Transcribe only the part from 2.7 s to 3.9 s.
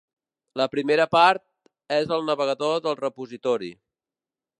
del repositori.